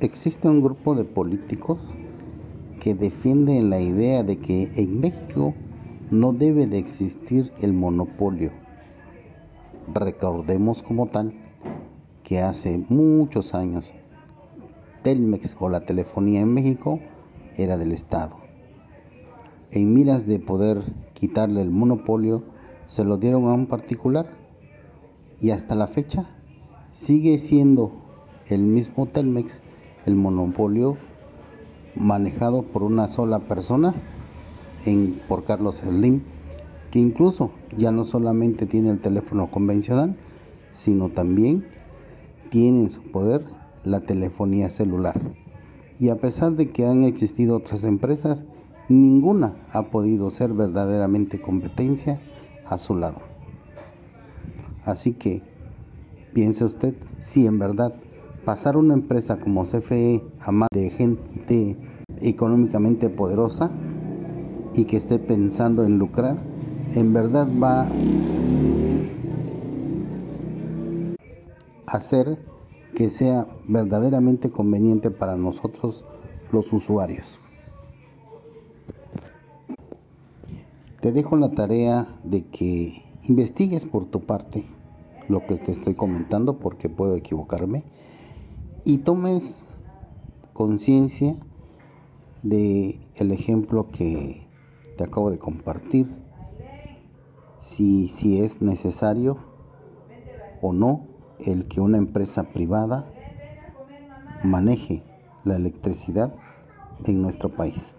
Existe 0.00 0.48
un 0.48 0.60
grupo 0.60 0.94
de 0.94 1.04
políticos 1.04 1.80
que 2.80 2.94
defienden 2.94 3.68
la 3.68 3.80
idea 3.80 4.22
de 4.22 4.36
que 4.36 4.70
en 4.76 5.00
México 5.00 5.54
no 6.12 6.32
debe 6.32 6.68
de 6.68 6.78
existir 6.78 7.50
el 7.60 7.72
monopolio. 7.72 8.52
Recordemos 9.92 10.84
como 10.84 11.08
tal 11.08 11.34
que 12.22 12.38
hace 12.38 12.78
muchos 12.88 13.54
años 13.54 13.92
Telmex 15.02 15.56
o 15.58 15.68
la 15.68 15.80
telefonía 15.84 16.42
en 16.42 16.54
México 16.54 17.00
era 17.56 17.76
del 17.76 17.90
Estado. 17.90 18.36
En 19.72 19.94
miras 19.94 20.28
de 20.28 20.38
poder 20.38 20.80
quitarle 21.12 21.60
el 21.60 21.72
monopolio, 21.72 22.44
se 22.86 23.02
lo 23.02 23.16
dieron 23.16 23.46
a 23.46 23.52
un 23.52 23.66
particular 23.66 24.30
y 25.40 25.50
hasta 25.50 25.74
la 25.74 25.88
fecha 25.88 26.30
sigue 26.92 27.40
siendo 27.40 27.90
el 28.46 28.62
mismo 28.62 29.06
Telmex 29.06 29.60
el 30.08 30.16
monopolio 30.16 30.96
manejado 31.94 32.62
por 32.62 32.82
una 32.82 33.08
sola 33.08 33.40
persona 33.40 33.94
en, 34.86 35.20
por 35.28 35.44
Carlos 35.44 35.76
Slim, 35.76 36.22
que 36.90 36.98
incluso 36.98 37.50
ya 37.76 37.92
no 37.92 38.04
solamente 38.04 38.66
tiene 38.66 38.90
el 38.90 39.00
teléfono 39.00 39.50
convencional, 39.50 40.16
sino 40.72 41.10
también 41.10 41.66
tiene 42.50 42.80
en 42.80 42.90
su 42.90 43.02
poder 43.02 43.44
la 43.84 44.00
telefonía 44.00 44.70
celular. 44.70 45.20
Y 46.00 46.08
a 46.08 46.16
pesar 46.16 46.52
de 46.52 46.70
que 46.70 46.86
han 46.86 47.02
existido 47.02 47.56
otras 47.56 47.84
empresas, 47.84 48.44
ninguna 48.88 49.56
ha 49.72 49.90
podido 49.90 50.30
ser 50.30 50.54
verdaderamente 50.54 51.40
competencia 51.40 52.18
a 52.64 52.78
su 52.78 52.96
lado. 52.96 53.20
Así 54.84 55.12
que 55.12 55.42
piense 56.32 56.64
usted 56.64 56.94
si 57.18 57.46
en 57.46 57.58
verdad 57.58 57.94
pasar 58.44 58.76
una 58.76 58.94
empresa 58.94 59.38
como 59.38 59.64
CFE 59.64 60.22
a 60.40 60.52
más 60.52 60.68
de 60.72 60.90
gente 60.90 61.76
económicamente 62.20 63.10
poderosa 63.10 63.70
y 64.74 64.84
que 64.84 64.96
esté 64.96 65.18
pensando 65.18 65.84
en 65.84 65.98
lucrar, 65.98 66.36
en 66.94 67.12
verdad 67.12 67.48
va 67.62 67.82
a 71.86 71.96
hacer 71.96 72.38
que 72.94 73.10
sea 73.10 73.46
verdaderamente 73.66 74.50
conveniente 74.50 75.10
para 75.10 75.36
nosotros 75.36 76.04
los 76.52 76.72
usuarios. 76.72 77.38
Te 81.00 81.12
dejo 81.12 81.36
la 81.36 81.50
tarea 81.50 82.08
de 82.24 82.44
que 82.46 83.04
investigues 83.28 83.84
por 83.84 84.06
tu 84.06 84.20
parte 84.20 84.64
lo 85.28 85.46
que 85.46 85.56
te 85.56 85.72
estoy 85.72 85.94
comentando 85.94 86.58
porque 86.58 86.88
puedo 86.88 87.14
equivocarme 87.14 87.84
y 88.84 88.98
tomes 88.98 89.64
conciencia 90.52 91.34
de 92.42 93.00
el 93.16 93.32
ejemplo 93.32 93.90
que 93.90 94.46
te 94.96 95.04
acabo 95.04 95.30
de 95.30 95.38
compartir 95.38 96.06
si, 97.58 98.08
si 98.08 98.40
es 98.40 98.62
necesario 98.62 99.38
o 100.60 100.72
no 100.72 101.06
el 101.38 101.66
que 101.68 101.80
una 101.80 101.98
empresa 101.98 102.52
privada 102.52 103.12
maneje 104.42 105.02
la 105.44 105.56
electricidad 105.56 106.34
en 107.04 107.22
nuestro 107.22 107.48
país. 107.48 107.94